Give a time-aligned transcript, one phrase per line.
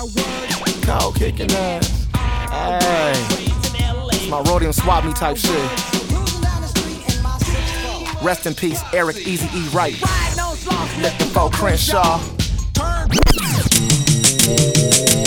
[0.00, 2.06] Cold kicking ass.
[2.14, 3.12] Hey.
[4.12, 5.70] It's my rhodium swap me type shit.
[8.22, 9.68] Rest in peace, Eric Eazy E.
[9.68, 10.00] Wright.
[11.02, 12.18] Looking for Crenshaw.
[14.46, 15.19] Yeah.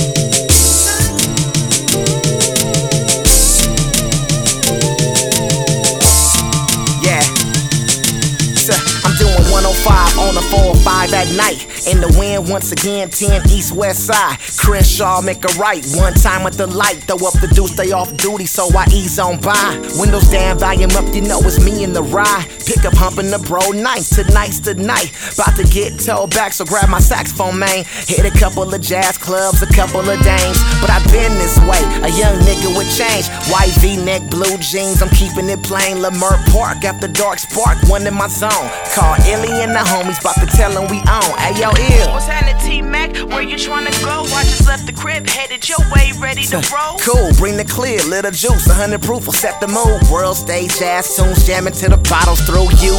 [10.34, 11.62] On the 4 5 at night.
[11.86, 14.40] In the wind, once again, 10 east west side.
[14.58, 17.04] Crenshaw make a right, one time with the light.
[17.06, 19.78] Throw up the deuce, stay off duty, so I ease on by.
[20.00, 22.48] Windows down, volume up, you know it's me in the ride.
[22.66, 25.14] Pick up humping the bro, night tonight's the night.
[25.38, 27.86] About to get towed back, so grab my saxophone, man.
[28.08, 30.58] Hit a couple of jazz clubs, a couple of dames.
[30.82, 33.30] But I've been this way, a young nigga with change.
[33.54, 36.02] White v neck, blue jeans, I'm keeping it plain.
[36.02, 38.72] Leimert Park, after dark spark, one in my zone.
[38.96, 41.36] Call Illy and the homies, about to tell them we own.
[41.44, 42.14] Ayo, ill.
[42.14, 43.12] What's happening, T Mac?
[43.28, 44.24] Where you trying to go?
[44.24, 46.98] I just left the crib, headed your way, ready to roll.
[47.04, 50.00] Cool, bring the clear, little juice, 100 proof will set the mood.
[50.10, 52.96] World stage jazz soon jamming to the bottles through you.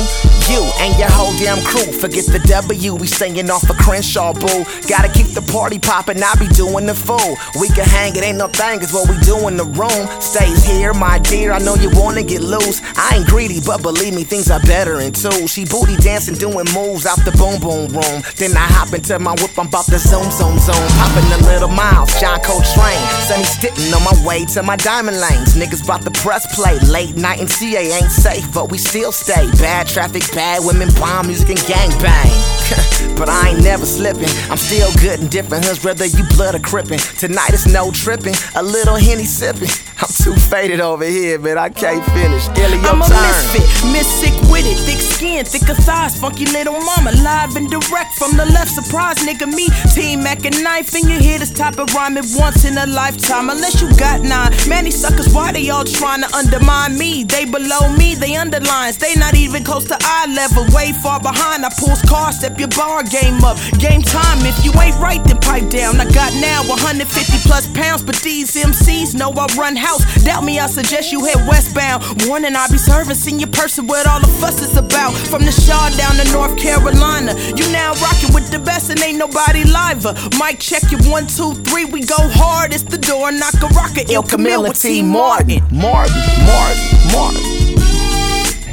[0.53, 1.89] You and your whole damn crew.
[1.97, 4.69] Forget the W, we singing off a Crenshaw boo.
[4.87, 7.41] Gotta keep the party poppin', I be doing the fool.
[7.59, 10.05] We can hang, it ain't no thing, it's what we do in the room.
[10.21, 12.83] Stays here, my dear, I know you wanna get loose.
[12.97, 15.49] I ain't greedy, but believe me, things are better in two.
[15.49, 18.19] She booty dancing, doing moves out the boom boom room.
[18.35, 20.83] Then I hop into my whip, I'm about to zoom, zoom, zoom.
[20.99, 23.07] Popping a little miles, John Coltrane.
[23.31, 25.55] Sonny Stittin' on my way to my diamond lanes.
[25.55, 26.79] Niggas about to press play.
[26.91, 29.47] Late night in CA ain't safe, but we still stay.
[29.59, 32.35] Bad traffic, bad women, bomb music, and gang bang.
[33.19, 34.31] but I ain't never slipping.
[34.51, 36.99] I'm still good in different hoods, whether you blood or crippin'.
[37.19, 39.71] Tonight it's no tripping, a little henny sipping.
[40.05, 41.57] I'm too faded over here, man.
[41.57, 42.45] I can't finish.
[42.61, 43.25] Illy, your I'm a turn.
[43.25, 48.13] misfit, miss sick with it, thick skin, thicker thighs, funky little mama, live and direct
[48.21, 48.69] from the left.
[48.69, 52.67] Surprise, nigga, me, Team Mac and knife, and you hear this type of rhyming once
[52.67, 54.53] in a lifetime, unless you got nine.
[54.69, 57.25] Man, these suckers, why they all trying to undermine me?
[57.25, 61.65] They below me, they underlines, they not even close to eye level, way far behind.
[61.65, 64.45] I pulls cars, step your bar game up, game time.
[64.45, 65.99] If you ain't right, then pipe down.
[65.99, 67.09] I got now 150
[67.49, 69.94] plus pounds, but these MCs know I run house.
[70.25, 72.03] Doubt me, I suggest you head westbound.
[72.27, 75.13] Warning, I be servicing your person what all the fuss is about.
[75.29, 79.19] From the Shaw down to North Carolina, you now rocking with the best and ain't
[79.19, 80.15] nobody liver.
[80.39, 82.73] Mic check you one, two, three, we go hard.
[82.73, 84.23] It's the door, knock a rocker, Ill
[84.63, 85.63] with T Martin.
[85.71, 86.17] Martin,
[86.47, 87.43] Martin, Martin.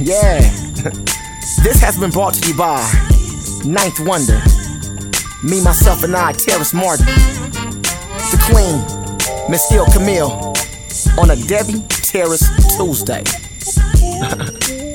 [0.03, 0.39] Yeah.
[1.63, 2.81] this has been brought to you by
[3.65, 4.41] Ninth Wonder.
[5.43, 7.05] Me, myself, and I, Terrace Martin.
[7.05, 10.50] The Queen, Miss Ill Camille.
[11.17, 12.47] On a Debbie Terrace
[12.77, 13.23] Tuesday.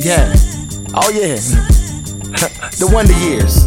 [0.00, 0.32] yeah.
[0.94, 1.36] Oh, yeah.
[2.78, 3.64] the Wonder Years.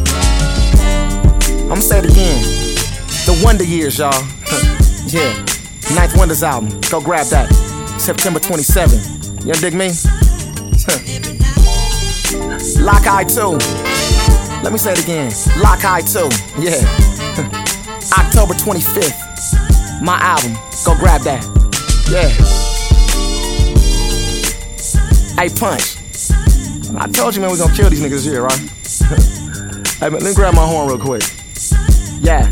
[1.61, 2.41] I'm gonna say it again.
[3.25, 4.11] The Wonder Years, y'all.
[5.07, 5.45] yeah.
[5.95, 6.79] Ninth Wonders album.
[6.89, 7.47] Go grab that.
[7.99, 9.45] September 27th.
[9.45, 9.89] You dig me?
[12.83, 14.61] Lock Eye 2.
[14.63, 15.31] Let me say it again.
[15.61, 16.29] Lock Eye 2.
[16.59, 16.79] Yeah.
[18.17, 20.01] October 25th.
[20.01, 20.53] My album.
[20.85, 21.58] Go grab that.
[22.09, 22.27] Yeah.
[25.37, 25.97] Hey, Punch.
[26.97, 28.59] I told you, man, we gonna kill these niggas here, right?
[29.99, 31.21] hey, man, let me grab my horn real quick.
[32.19, 32.51] Yeah.